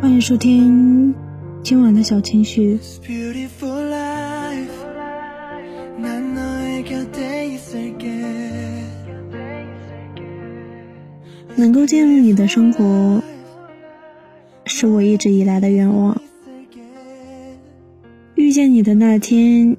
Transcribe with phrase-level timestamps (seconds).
[0.00, 1.14] 欢迎收听
[1.62, 2.78] 今晚的小情绪。
[11.56, 13.22] 能够进入你的生活，
[14.66, 16.20] 是我一直以来的愿望。
[18.34, 19.76] 遇见你的那天，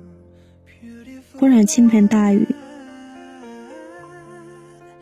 [1.33, 2.47] 忽然倾盆大雨，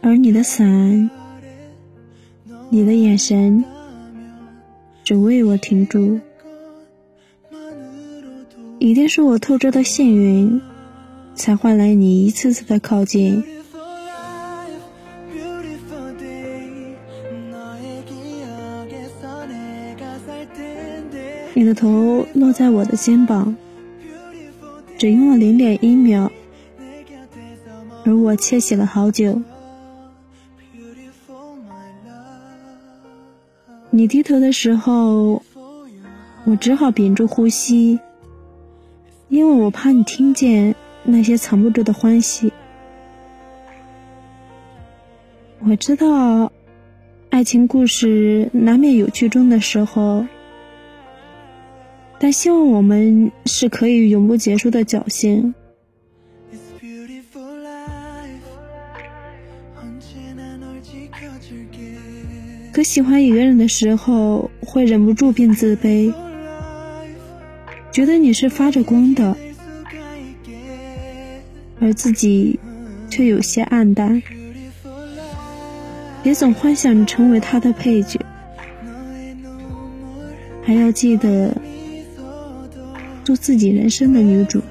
[0.02, 1.10] 而你的伞，
[2.70, 3.64] 你的眼神。
[5.06, 6.20] 只为我停住，
[8.80, 10.60] 一定是我透支的幸运，
[11.36, 13.44] 才换来你一次次的靠近。
[21.54, 23.56] 你的头落在我的肩膀，
[24.98, 26.32] 只用了零点一秒，
[28.04, 29.40] 而我窃喜了好久。
[33.96, 35.42] 你低头的时候，
[36.44, 37.98] 我只好屏住呼吸，
[39.30, 42.52] 因为我怕你听见那些藏不住的欢喜。
[45.60, 46.52] 我知道，
[47.30, 50.26] 爱情故事难免有剧终的时候，
[52.20, 55.56] 但希望我们是可以永不结束的侥幸。
[62.74, 66.14] 可喜欢一个人的时候，会忍不住变自卑，
[67.92, 69.38] 觉得你是发着光的，
[71.80, 72.60] 而自己
[73.10, 74.22] 却有些暗淡。
[76.22, 78.20] 别总幻想成为他的配角，
[80.64, 81.56] 还要记得
[83.24, 84.62] 做自己人生的女主。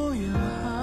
[0.00, 0.79] 多严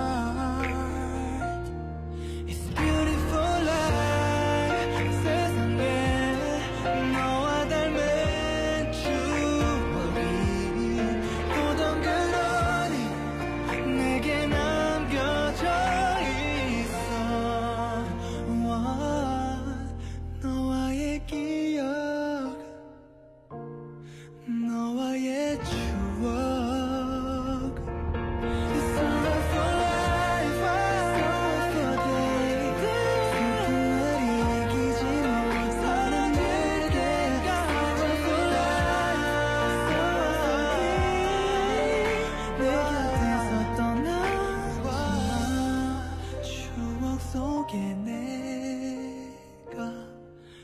[47.37, 49.93] 속에 내가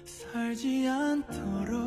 [0.05, 1.82] 살지 않도록.